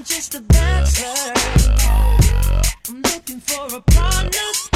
[0.00, 1.34] I'm just a bachelor.
[2.88, 4.69] I'm looking for a partner.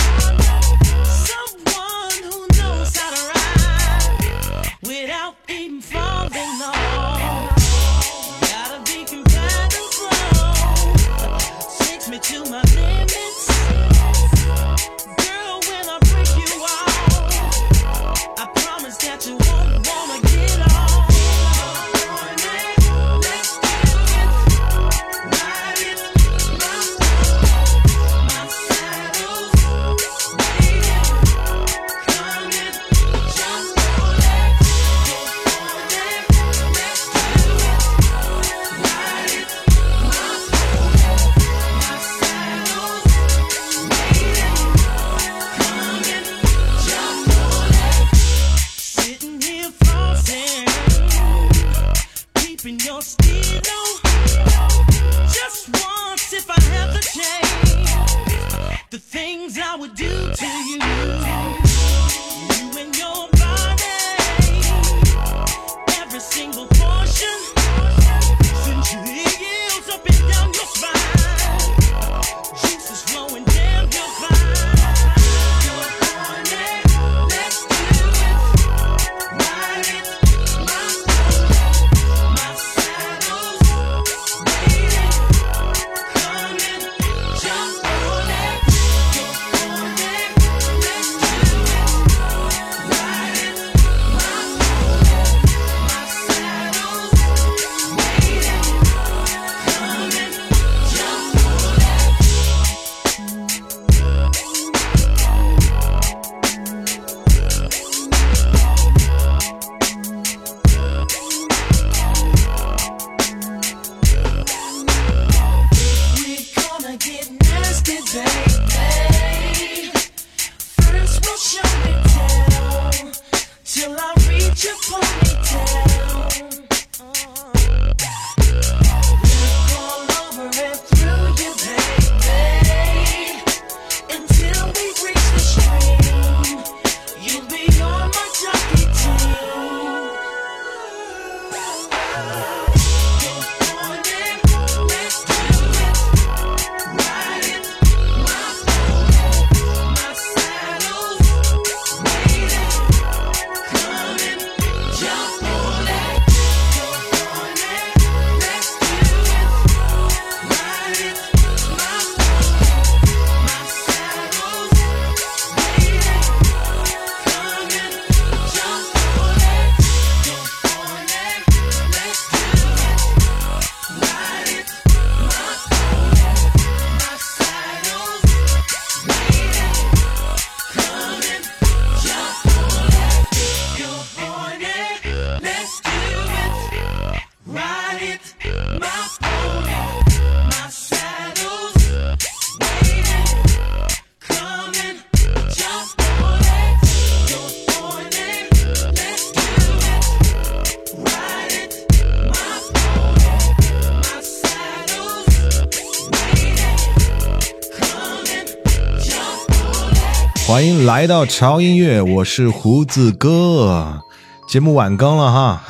[210.95, 214.01] 来到潮音乐，我是胡子哥。
[214.47, 215.63] 节目晚更了哈，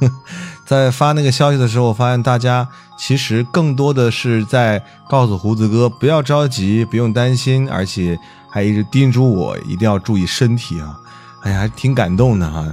[0.64, 2.66] 在发那个消息的时候，我发现大家
[2.98, 8.18] 其实更多的是在告诉胡子哥不要着急，不用担心，而且
[8.50, 10.98] 还一直叮嘱我一定要注意身体啊。
[11.42, 12.64] 哎呀，还挺感动的哈，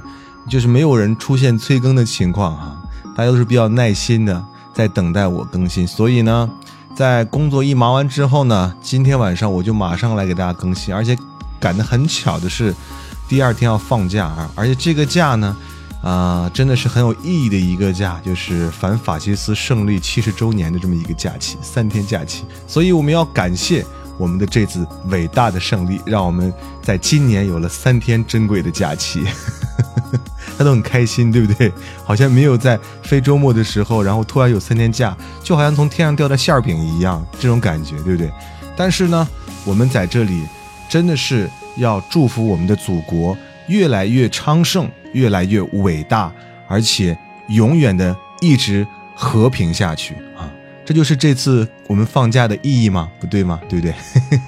[0.49, 2.77] 就是没有人出现催更的情况哈，
[3.13, 4.41] 大家都是比较耐心的
[4.73, 5.85] 在等待我更新。
[5.85, 6.49] 所以呢，
[6.95, 11.17] 在工作一忙完之后呢，今天晚上我就马上来给大家更新，而且
[11.59, 12.73] 赶得很巧的是，
[13.27, 15.55] 第二天要放假啊，而且这个假呢。
[16.01, 22.45] 啊，真的是很有意义的一个假，就是反法西斯胜利七十周年的这么一个假期，三天假期。
[22.65, 23.85] 所以我们要感谢
[24.17, 29.25] 我们的这次伟大的胜利，让我们在今年有了三天珍贵的假期，
[30.57, 31.69] 他都很开心，对不对？
[32.05, 35.13] 好像没有在非周末的时候，然后突然有三天假，
[35.43, 38.31] 就好像从天上掉的馅儿饼一样，这种感觉，对不对？
[38.77, 39.27] 但是呢，
[39.65, 40.45] 我们在这里
[40.89, 43.37] 真的是要祝福我们的祖国
[43.67, 44.89] 越来越昌盛。
[45.11, 46.31] 越来越伟大，
[46.67, 50.45] 而且永远的一直和平下去啊！
[50.85, 53.09] 这就是这次我们放假的意义吗？
[53.19, 53.59] 不对吗？
[53.67, 53.91] 对不对？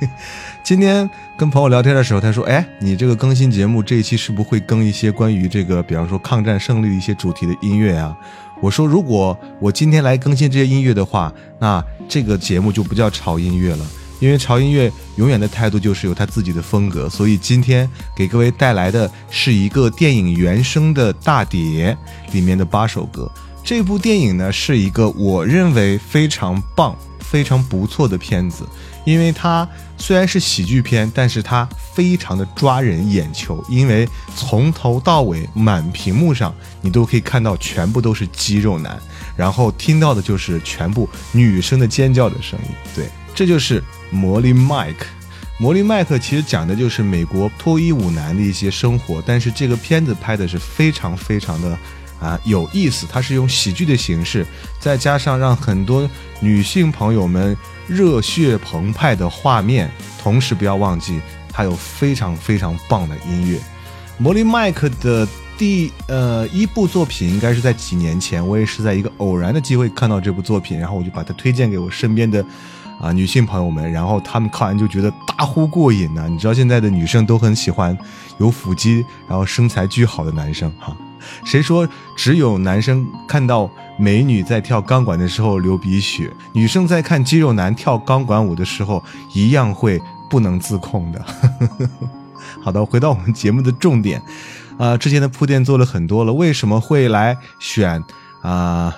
[0.61, 8.15] 今天跟朋友聊天的时候，他说：“哎，你这个更新节目这一期是不是会更一些关于这个，比方说抗战胜利的一些主题的音乐啊？”
[8.61, 13.83] 我说：“如果我今天来更新这些音乐的话，那这个节目就不叫潮音乐了。”
[14.21, 21.97] 因为潮音乐永远的态度就是有他自己的风格，所以今天给各位带来的是一个电影原声的大碟
[22.31, 23.29] 里面的八首歌。
[23.63, 28.63] 这部电影呢是一个我认为非常棒、非常不错的片子，
[29.05, 38.99] 因为它虽然是喜剧片，但是它非常的抓人眼球，因为从头到尾满屏幕上你都可以看到全部都是肌肉男，
[39.35, 43.05] 然后听到的就是全部女生的尖叫的声音，对。
[43.33, 45.05] 这就是魔力麦克。
[45.59, 51.77] 魔力麦克其实讲的就是美国脱衣舞男的一些生活，但是这个片子拍的是非常非常的
[52.19, 53.05] 啊有意思。
[53.07, 54.43] 它是用喜剧的形式，
[54.79, 57.55] 再加上让很多女性朋友们
[57.87, 59.87] 热血澎湃的画面，
[60.19, 63.59] 同时不要忘记它有非常非常棒的音乐。
[64.17, 65.27] 魔力麦克的
[65.59, 72.43] 第呃一部作品应该是在几年前，我也是在一个偶然的机会看到这部作品，然后我就把它推荐给我身边的。
[73.01, 76.27] 啊，女性朋友们，然后她们看完就觉得大呼过瘾呢。
[76.29, 77.97] 你知道现在的女生都很喜欢
[78.37, 80.95] 有腹肌，然后身材巨好的男生哈。
[81.43, 89.03] 谁说只有男生看到美女在跳钢管的时候流鼻血，女生在看肌肉男跳钢管舞的时候
[89.33, 89.99] 一样会
[90.29, 91.25] 不能自控的。
[92.61, 94.21] 好的，回到我们节目的重点，
[94.77, 98.03] 啊，之前的铺垫做了很多了，为什么会来选
[98.41, 98.95] 啊？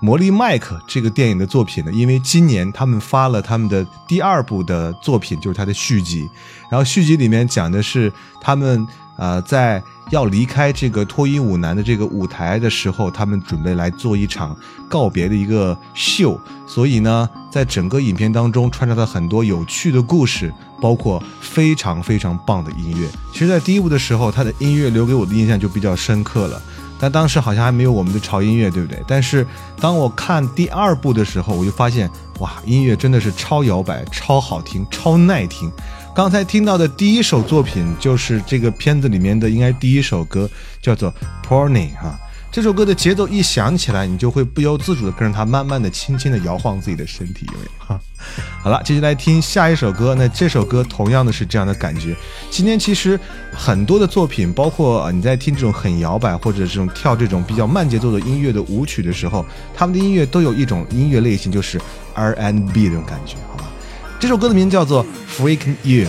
[0.00, 6.28] 魔力麦克这个电影的作品呢，因为今年他们发了他们的第二部的作品，就是他的续集。
[6.70, 8.86] 然后续集里面讲的是他们
[9.16, 14.56] 呃在要离开这个脱衣舞男的这个舞台的时候，他们准备来做一场
[14.88, 16.40] 告别的一个秀。
[16.66, 23.08] 所以呢，在整个影片当中穿插了很多有趣的故事，包括非常非常棒的音乐。
[23.32, 26.62] 其实，在第一部的时候，他的音乐留给我的印象就比较深刻了。
[26.98, 29.00] 但当时好像还没有我们的潮音乐，对不对？
[29.06, 29.46] 但是
[29.80, 32.10] 当我看第二部的时候，我就发现，
[32.40, 35.70] 哇，音乐真的是超摇摆、超好听、超耐听。
[36.14, 40.50] 刚才听到的第一首作品就是这个片子里面的，应该第一首歌
[40.82, 41.12] 叫做
[41.48, 42.18] 《Pony》哈。
[42.58, 47.70] 这首歌的节奏一响起来，你就会不由自主的跟着它，慢慢的、轻轻的摇晃自己的身体，有没有？
[47.86, 48.00] 哈，
[48.64, 50.12] 好了，接下来听下一首歌。
[50.16, 52.16] 那这首歌同样的是这样的感觉。
[52.50, 53.16] 今天其实
[53.52, 61.80] 很多的作品，包括你在听这种很摇摆或者这种跳这种比较慢节奏的音乐的舞曲的时候，他们的音乐都有一种音乐类型，就是
[62.14, 63.70] R&B 这种感觉，好吧？
[64.18, 65.06] 这首歌的名字叫做
[65.38, 66.06] 《Freaking You》。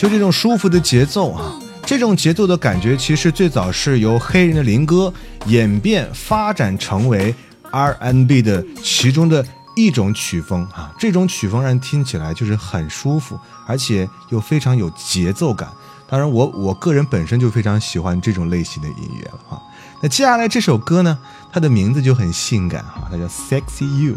[0.00, 1.52] 就这种舒服的节奏啊，
[1.84, 5.12] 这种节奏的感觉，其实最早是由黑人的灵歌
[5.44, 7.34] 演变发展成为
[7.70, 10.90] R N B 的其中的一种曲风啊。
[10.98, 15.68] 这种曲风让人听起来就是很舒服，而且又非常有节奏感。
[16.08, 19.62] 当然，我我个人本身就非常喜欢这种类型的音乐了哈。
[20.00, 21.18] 那接下来这首歌呢，
[21.52, 24.14] 它的名字就很性感哈，它叫 Sexy You。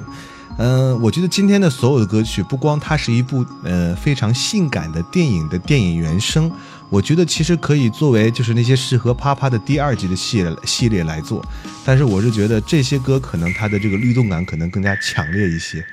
[0.57, 6.51] 嗯，我觉得今天的所有的歌曲，不光它是一部呃非常性感的电影的电影原声，
[6.89, 11.43] 我觉得其实可以作为就是那些适合啪啪的第二季的系列系列来做。
[11.83, 15.83] 但是我是觉得这些歌可能它的这个律动感可能更加强烈一些。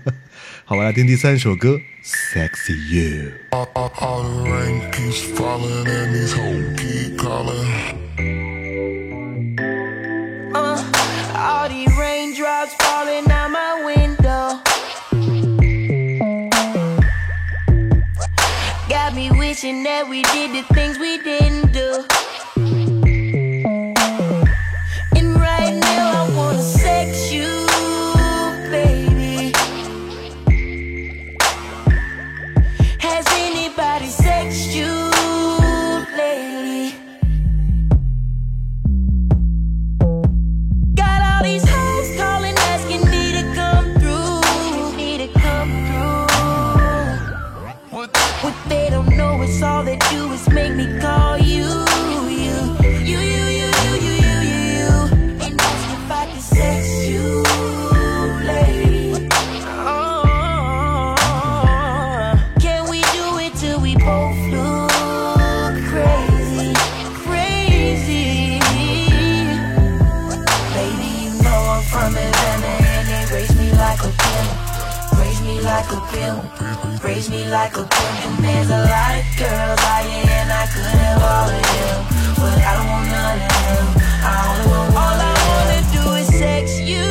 [0.64, 3.32] 好，我来听第三首歌，Sexy You。
[19.48, 22.04] Wishing that we did the things we didn't do.
[75.68, 78.16] Like a pimp, raise me like a pimp.
[78.26, 81.98] And there's a lot of girls out here, and I could have all of them,
[82.40, 83.84] but I don't want none of them.
[84.24, 84.88] I only want.
[84.98, 87.04] All I wanna do is sex you,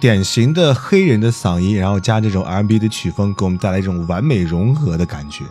[0.00, 5.44] 典型的黑人的嗓音，然后加这种 R&B 的曲风，给我们带来一种完美融合的感觉。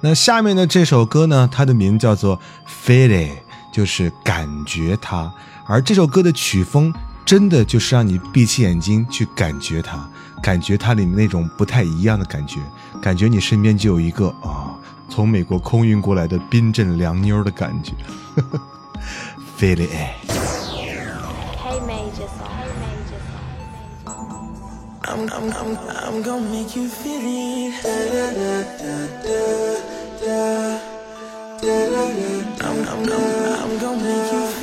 [0.00, 2.38] 那下面的这首歌呢，它的名叫做
[2.86, 3.30] 《Feel It》，
[3.70, 5.32] 就是感觉它。
[5.66, 6.92] 而这首歌的曲风，
[7.24, 10.08] 真的就是让你闭起眼睛去感觉它，
[10.42, 12.58] 感觉它里面那种不太一样的感觉，
[13.00, 14.74] 感觉你身边就有一个啊、
[15.08, 17.92] 从美国空运过来的冰镇凉妞的感觉。
[19.60, 20.61] Feel It。
[25.04, 27.82] I'm, I'm, I'm, I'm gonna make you feel it.
[27.82, 29.80] Da, da, da, da, da,
[30.20, 30.78] da,
[31.60, 32.68] da, da, da.
[32.68, 34.61] I'm, I'm, I'm, I'm gonna make you feel it.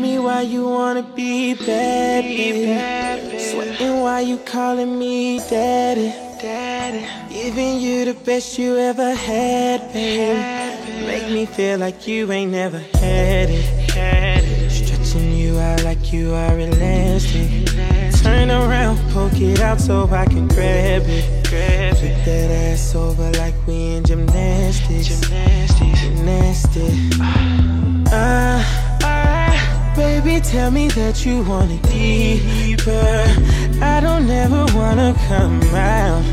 [0.00, 3.38] Me why you wanna be bad, baby.
[3.38, 6.10] Sweating why you calling me daddy.
[6.40, 7.06] Daddy.
[7.28, 11.06] Giving you the best you ever had, baby.
[11.06, 14.70] Make me feel like you ain't never had it.
[14.70, 17.66] Stretching you out like you are elastic.
[18.22, 21.24] Turn around, poke it out so I can grab it.
[21.46, 25.08] Flip that ass over like we in gymnastics.
[25.08, 26.00] Gymnastics.
[26.00, 27.16] Gymnastics.
[28.12, 28.79] Ah, ah,
[29.96, 33.24] baby, tell me that you want it deeper.
[33.82, 36.24] I don't ever wanna come out.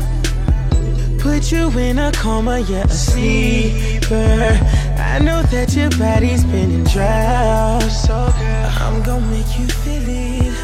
[1.18, 4.58] Put you in a coma, yeah, a sleeper.
[4.98, 7.82] I know that your body's been in drought.
[7.90, 10.54] So, girl, I'm gonna make you feel it.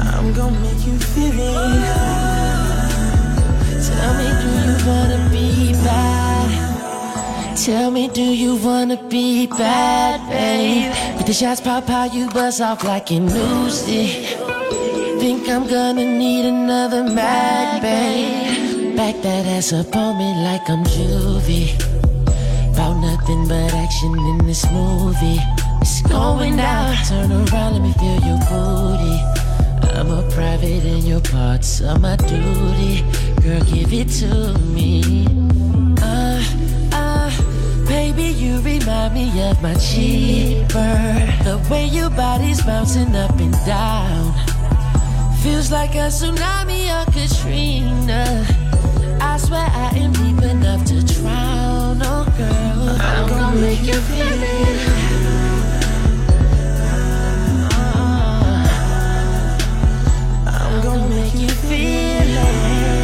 [0.00, 1.84] I'm gonna make you feel it.
[3.86, 6.13] Tell me, do you wanna be bad?
[7.56, 11.16] Tell me, do you wanna be bad, babe?
[11.16, 14.26] With the shots pop out, you buzz off like an Uzi.
[15.20, 18.96] Think I'm gonna need another mag, babe.
[18.96, 21.74] Back that ass up on me like I'm juvie.
[22.72, 25.38] About nothing but action in this movie.
[25.80, 26.96] It's going down.
[27.06, 29.16] Turn around, let me feel your booty.
[29.96, 33.04] I'm a private and your parts are my duty.
[33.42, 34.93] Girl, give it to me.
[39.64, 40.94] My cheaper.
[41.42, 44.34] The way your body's bouncing up and down.
[45.42, 48.44] Feels like a tsunami or Katrina.
[49.22, 52.02] I swear I am deep enough to drown.
[52.02, 54.88] Oh, girl, I'm gonna make you feel it.
[57.72, 58.68] Uh,
[60.46, 63.03] I'm gonna make you feel it.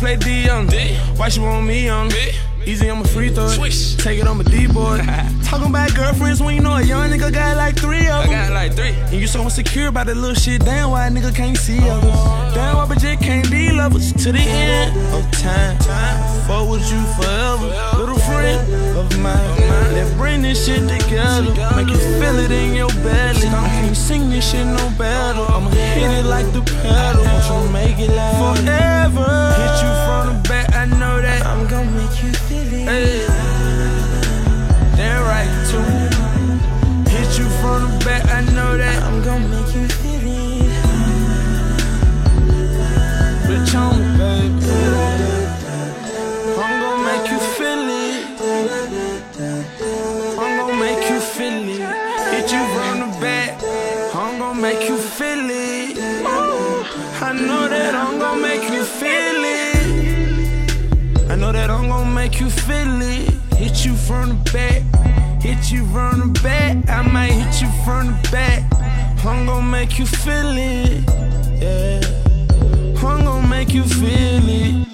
[0.00, 1.16] Take it to the whole play D young.
[1.16, 2.10] Why she want me young?
[2.64, 3.48] Easy, I'm a free throw.
[3.48, 3.96] Swish.
[3.96, 4.98] Take it on my D boy.
[5.44, 8.30] Talking about girlfriends when you know a young nigga got like three of them.
[8.30, 8.90] I got like three.
[8.90, 10.64] And you so insecure about that little shit.
[10.64, 11.96] Damn, why a nigga can't see oh.
[11.96, 12.54] others?
[12.54, 15.78] Damn, why but just can't be lovers to the end of time.
[16.46, 17.68] Fuck with you forever.
[17.98, 18.60] Little friend
[18.96, 19.94] of mine.
[19.94, 21.52] Let's bring this shit together.
[21.76, 23.48] Make you feel it in your belly.
[23.48, 25.44] I can't sing this shit no better.
[25.52, 27.24] I'ma hit it like the pedal.
[27.24, 29.28] Want you make it last forever.
[29.60, 31.46] Hit you from the back, I know that.
[31.46, 32.86] I'm gonna make you feel it.
[32.88, 33.26] Hey.
[34.96, 35.82] Damn right, too.
[37.10, 39.02] Hit you from the back, I know that.
[39.02, 40.38] I'm gonna make you feel it.
[43.48, 45.17] Bitch on me, baby.
[62.38, 63.30] Make you feel it.
[63.56, 65.42] Hit you from the back.
[65.42, 66.88] Hit you from the back.
[66.88, 68.62] I might hit you from the back.
[69.24, 71.02] I'm gonna make you feel it.
[71.60, 72.00] Yeah.
[73.02, 74.87] I'm gonna make you feel it.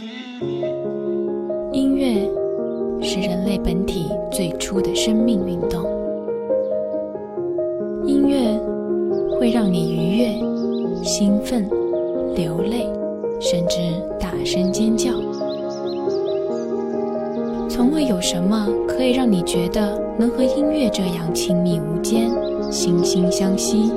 [19.54, 22.28] 觉得能和音乐这样亲密无间、
[22.72, 23.88] 惺惺相惜。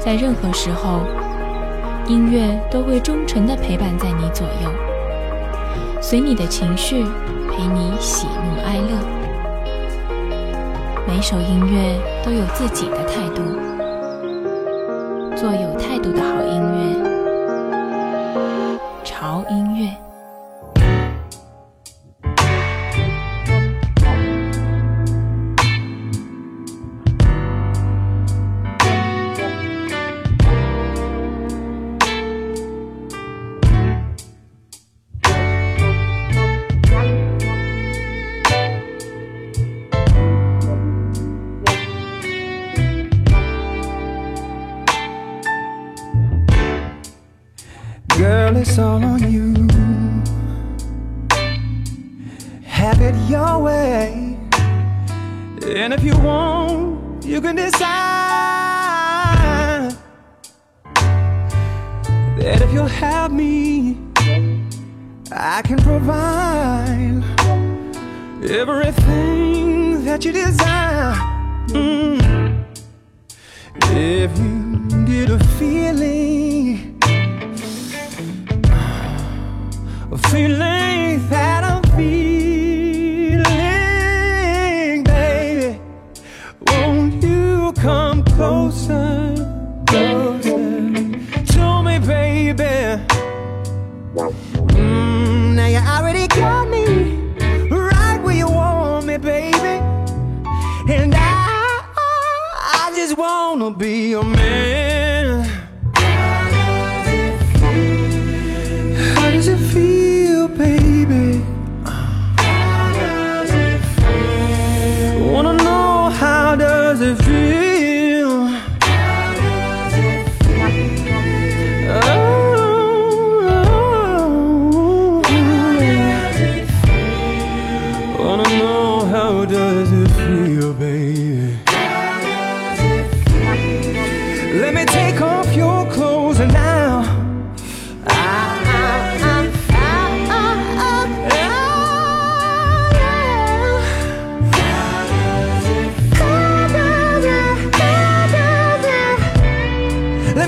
[0.00, 1.02] 在任何时候，
[2.08, 4.68] 音乐都会忠诚地陪伴在你左右，
[6.02, 7.04] 随你的情绪，
[7.48, 8.98] 陪你喜怒哀乐。
[11.06, 11.94] 每首音乐
[12.24, 13.42] 都有自己的态度，
[73.92, 76.96] If you get a feeling
[80.12, 80.79] a feeling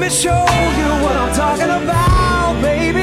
[0.02, 3.01] me show you what I'm talking about, baby.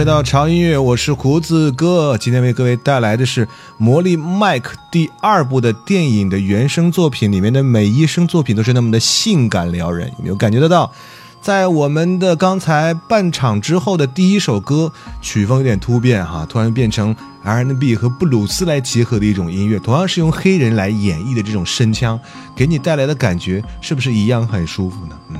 [0.00, 2.16] 回到潮音乐，我是胡子哥。
[2.16, 3.44] 今天为各位带来的是
[3.76, 10.90] 《魔力麦克》第二部的电影的原声作品，里面的每一声作品都是那么的性感撩人，有没有感觉得到？
[11.42, 22.18] 在我们的刚才半场之后的第一首歌，曲风有点突变哈，突然变成 R&B 和布鲁斯来结合的一种音乐，同样是用黑人来演绎的这种声腔，
[22.56, 25.18] 给你带来的感觉是不是一样很舒服呢？
[25.28, 25.36] 嗯。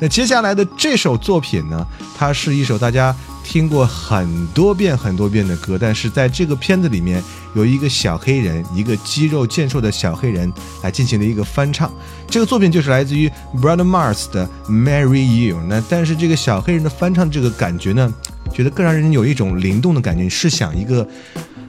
[0.00, 7.22] 那接下来的这首作品呢，它是一首大家听过很多遍很多遍的歌，但是在这个片子里面
[7.54, 11.92] 有一个小黑人，一个肌肉健硕的小黑人来进行了一个翻唱。
[12.28, 13.28] 这个作品就是来自于
[13.60, 15.56] Brother Mars 的《Marry You》。
[15.68, 18.12] 那但是这个小黑人的翻唱这个感觉呢，
[18.52, 20.28] 觉得更让人有一种灵动的感觉。
[20.28, 21.06] 试想一个。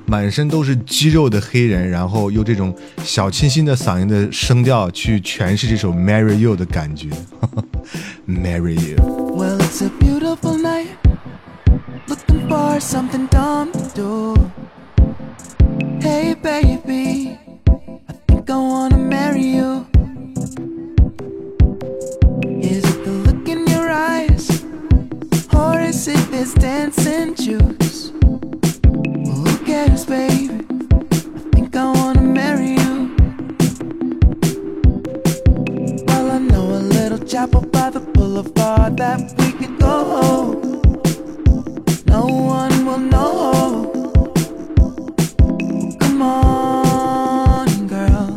[0.06, 7.10] 满身都是肌肉的黑人，然后用这种小清新的嗓音的声调去诠释这首《Marry You》的感觉，
[8.30, 8.96] 《Marry you.
[9.00, 10.96] Well, it's a beautiful night.
[12.08, 14.52] Looking for something dumb to do.
[16.00, 17.39] Hey, baby,
[18.08, 19.88] I think I wanna marry you.
[22.62, 24.63] Is it the look in your eyes?
[25.52, 28.12] Or is it this dancing juice?
[28.86, 30.79] Well, who cares, baby?
[37.30, 40.54] Chapel by the boulevard that we could go.
[42.08, 43.92] No one will know.
[46.00, 48.30] Come on, girl.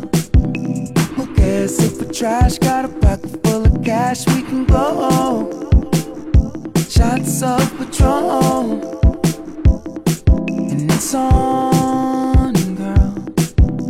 [1.15, 2.59] Who cares if we trash?
[2.59, 5.49] Got a pocket full of cash, we can go.
[6.87, 8.83] Shots of Patron.
[10.69, 13.11] And it's on, girl.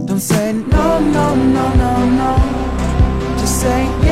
[0.05, 3.37] Don't say no, no, no, no, no.
[3.37, 4.02] Just say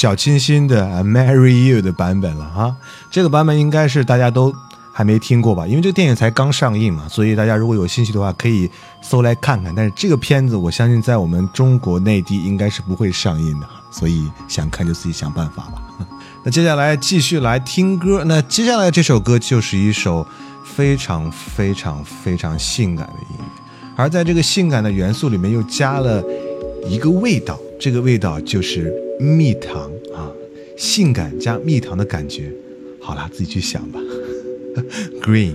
[0.00, 2.74] 小清新的《Marry You》的版本了哈。
[3.10, 4.50] 这个版本应该是大家都
[4.94, 5.66] 还没听过吧？
[5.66, 8.70] 因为这个电影才刚上映嘛，所以大家如果有兴趣的话，可以
[9.02, 9.74] 搜来看看。
[9.74, 15.82] 但是这个片子，我相信在我们中国内地应该是不会上映的，所以想看就自己想办法吧。
[16.42, 18.24] 那接下来继续来听歌。
[18.24, 20.26] 那接下来这首歌就是一首
[20.64, 23.44] 非常非常非常性感的音乐，
[23.96, 26.24] 而在这个性感的元素里面又加了
[26.86, 30.32] 一个味道，这个味道就是蜜糖啊，
[30.76, 32.50] 性感加蜜糖的感觉。
[32.98, 34.00] 好啦，自己去想吧。
[35.22, 35.54] Green。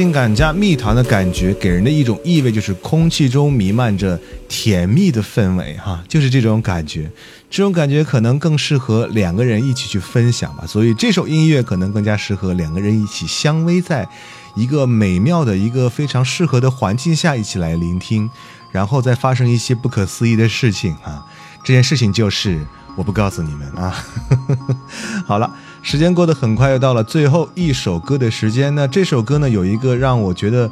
[0.00, 7.10] 性感加蜜糖的感觉，给人的一种意味就是空气中弥漫着甜蜜的氛围，哈，就是这种感觉。
[7.50, 14.08] 这种感觉可能更适合两个人一起去分享吧，所以这首音乐可能更加适合两个人一起相偎在
[14.56, 18.30] 一个美妙的一个非常适合的环境下一起来聆听，
[18.72, 21.26] 然后再发生一些不可思议的事情啊！
[21.62, 22.58] 这件事情就是
[22.96, 23.94] 我不告诉你们啊。
[25.28, 25.54] 好了。
[25.82, 28.74] 时间过得很快，又到了最后一首歌的时间。
[28.74, 30.70] 那这首歌呢，有一个让我觉得，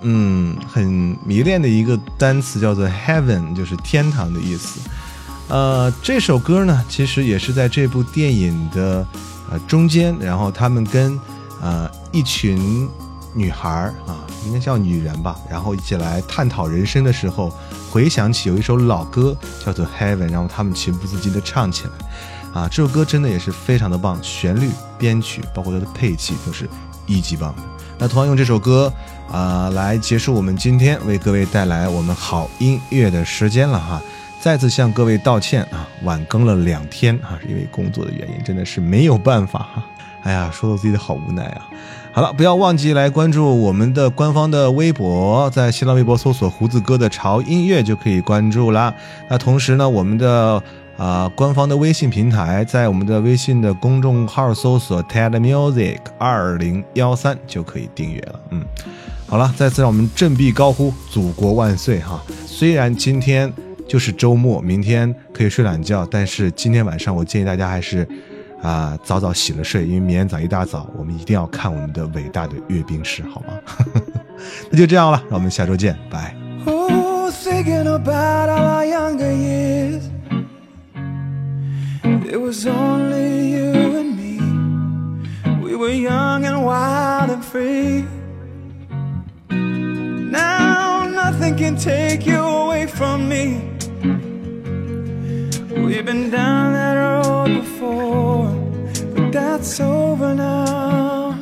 [0.00, 4.80] 嗯，很迷恋的一个单词，叫做 “heaven”，就是天堂的意思。
[5.48, 9.06] 呃，这首歌呢，其实也是在这部电影的
[9.50, 11.18] 呃中间，然后他们跟
[11.60, 12.88] 呃一群
[13.34, 13.70] 女孩
[14.06, 17.52] 啊，应该叫女人吧，然后一起来探讨人生的时候，
[17.90, 21.90] 回想起有一首老歌叫做 “heaven”，然后他们情不自禁的唱起来。
[22.58, 26.68] 啊，这首歌真的也是非常的棒，旋律、编曲，包括它的配器都是
[27.06, 27.54] 一级棒。
[27.96, 28.92] 那同样用这首歌
[29.30, 34.02] 啊来结束我们今天为各位带来我们好音乐的时间了哈。
[34.40, 39.84] 再次向各位道歉啊，晚更了两天啊，是因为工作的原因，真的是没有办法哈。
[40.24, 41.68] 哎呀，说的自己的好无奈啊。
[42.12, 48.92] 好了，不要忘记来关注我们的官方的微博，在新浪微博搜索“胡子哥的潮音乐”就可以关注啦。
[49.30, 50.60] 那同时呢，我们的。
[50.98, 58.40] 啊，官方的微信平台，在我们的微信的公众号搜索 “TED Music 二零幺三”就可以订阅了。
[58.50, 58.64] 嗯，
[59.28, 62.20] 好了，再次让我们振臂高呼“祖国万岁”哈！
[62.44, 63.52] 虽然今天
[63.86, 68.06] 就是周末，明天可以睡懒觉，但是今天晚上我建议大家还是
[68.60, 73.54] 啊早早洗了睡，因为明天早一大早我们一定要看我们的伟大的阅兵式，好吗？
[74.68, 76.34] 那就这样了，让我们下周见，拜。
[82.30, 84.36] It was only you and me.
[85.62, 88.04] We were young and wild and free.
[89.48, 93.44] Now nothing can take you away from me.
[95.82, 98.52] We've been down that road before,
[99.14, 101.34] but that's over now.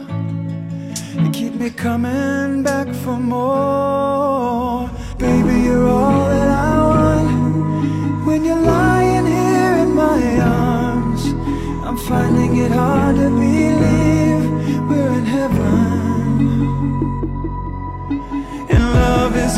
[1.19, 4.06] You keep me coming back for more.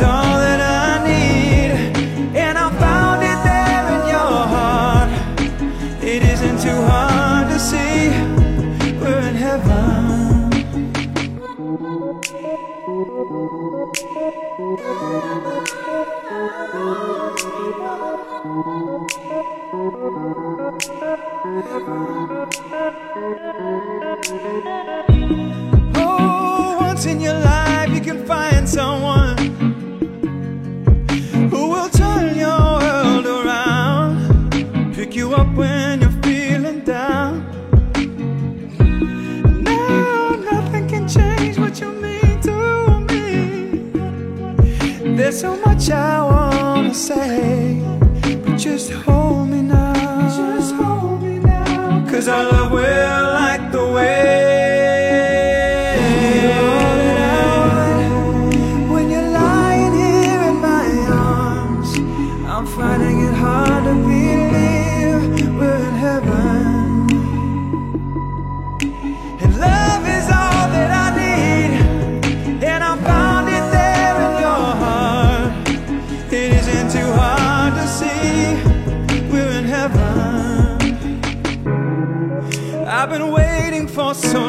[0.01, 1.71] All that I need.
[2.35, 5.09] And I found it there in your heart.
[6.03, 8.09] It isn't too hard to see
[8.99, 10.09] we're in heaven.
[35.33, 37.45] Up when you're feeling down.
[39.63, 43.25] Now nothing can change what you mean to me.
[45.15, 47.81] There's so much I wanna say,
[48.43, 49.93] but just hold me now.
[50.37, 52.05] Just hold me now.
[52.09, 53.28] Cause our love will
[84.21, 84.48] so